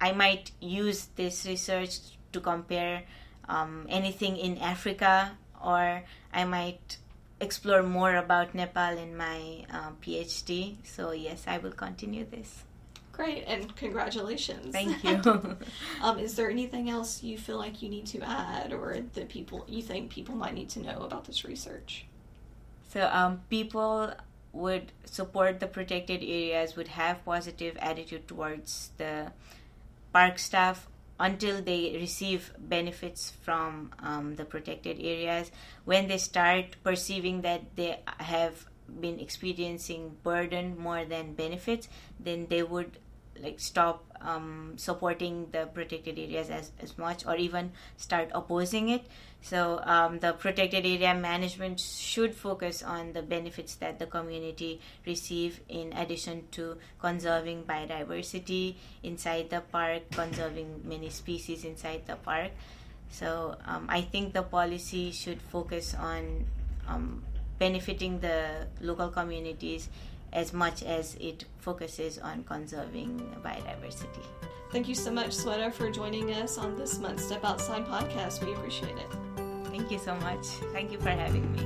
I 0.02 0.14
might 0.14 0.50
use 0.60 1.10
this 1.16 1.46
research 1.46 2.00
to 2.34 2.40
compare 2.40 3.04
um, 3.48 3.86
anything 3.88 4.38
in 4.38 4.58
Africa, 4.58 5.38
or 5.64 6.02
I 6.34 6.46
might 6.46 6.98
explore 7.40 7.84
more 7.84 8.16
about 8.16 8.56
Nepal 8.56 8.98
in 8.98 9.16
my 9.18 9.66
um, 9.70 9.98
PhD. 10.02 10.78
So, 10.84 11.12
yes, 11.12 11.44
I 11.48 11.58
will 11.58 11.72
continue 11.72 12.26
this. 12.26 12.64
Great, 13.12 13.46
and 13.48 13.74
congratulations. 13.76 14.74
Thank 14.74 15.04
you. 15.26 15.58
um, 16.02 16.20
is 16.20 16.36
there 16.36 16.50
anything 16.50 16.90
else 16.90 17.24
you 17.24 17.38
feel 17.38 17.58
like 17.58 17.82
you 17.82 17.90
need 17.90 18.06
to 18.08 18.22
add 18.22 18.74
or 18.74 18.98
that 19.14 19.30
people 19.30 19.64
you 19.70 19.82
think 19.82 20.12
people 20.12 20.36
might 20.36 20.54
need 20.54 20.70
to 20.70 20.82
know 20.82 21.00
about 21.00 21.26
this 21.26 21.46
research? 21.46 22.06
So, 22.90 23.10
um, 23.12 23.42
people 23.50 24.14
would 24.52 24.92
support 25.06 25.60
the 25.60 25.68
protected 25.68 26.22
areas, 26.22 26.76
would 26.76 26.90
have 26.90 27.24
positive 27.26 27.78
attitude 27.78 28.28
towards 28.28 28.92
the 28.98 29.32
park 30.12 30.40
staff 30.40 30.88
until 31.20 31.62
they 31.62 31.96
receive 32.00 32.52
benefits 32.58 33.32
from 33.42 33.92
um, 34.00 34.36
the 34.36 34.46
protected 34.46 35.00
areas. 35.00 35.52
When 35.86 36.08
they 36.08 36.18
start 36.18 36.76
perceiving 36.84 37.42
that 37.42 37.76
they 37.76 38.00
have 38.18 38.66
been 39.00 39.20
experiencing 39.20 40.18
burden 40.24 40.78
more 40.78 41.06
than 41.06 41.34
benefits, 41.34 41.88
then 42.20 42.48
they 42.50 42.64
would 42.64 43.00
like 43.42 43.60
stop 43.60 44.06
um, 44.22 44.74
supporting 44.78 45.48
the 45.52 45.66
protected 45.68 46.18
areas 46.18 46.50
as, 46.50 46.72
as 46.80 46.98
much 46.98 47.26
or 47.26 47.36
even 47.36 47.72
start 47.98 48.30
opposing 48.34 48.90
it. 48.90 49.06
So 49.46 49.80
um, 49.86 50.18
the 50.18 50.34
protected 50.34 50.88
area 50.88 51.14
management 51.14 51.80
should 51.80 52.34
focus 52.34 52.82
on 52.82 53.14
the 53.14 53.22
benefits 53.22 53.76
that 53.76 54.00
the 54.00 54.08
community 54.08 54.82
receive 55.06 55.62
in 55.70 55.94
addition 55.94 56.50
to 56.58 56.78
conserving 56.98 57.66
biodiversity 57.66 58.74
inside 59.04 59.52
the 59.52 59.62
park, 59.62 60.10
conserving 60.10 60.82
many 60.84 61.12
species 61.12 61.64
inside 61.64 62.08
the 62.08 62.16
park. 62.16 62.50
So 63.12 63.56
um, 63.68 63.86
I 63.88 64.02
think 64.02 64.34
the 64.34 64.42
policy 64.42 65.12
should 65.12 65.40
focus 65.54 65.94
on 65.94 66.46
um, 66.88 67.22
benefiting 67.60 68.20
the 68.22 68.66
local 68.82 69.10
communities 69.10 69.90
as 70.34 70.54
much 70.54 70.82
as 70.82 71.14
it 71.22 71.46
focuses 71.60 72.18
on 72.18 72.46
conserving 72.46 73.22
biodiversity. 73.46 74.26
Thank 74.76 74.90
you 74.90 74.96
so 74.96 75.10
much, 75.10 75.30
Sweta, 75.30 75.72
for 75.72 75.90
joining 75.90 76.34
us 76.34 76.58
on 76.58 76.76
this 76.76 77.00
month's 77.00 77.24
Step 77.24 77.46
Outside 77.46 77.86
podcast. 77.86 78.46
We 78.46 78.52
appreciate 78.56 78.98
it. 78.98 79.08
Thank 79.68 79.90
you 79.90 79.98
so 79.98 80.16
much. 80.16 80.46
Thank 80.74 80.92
you 80.92 80.98
for 80.98 81.12
having 81.12 81.50
me. 81.54 81.66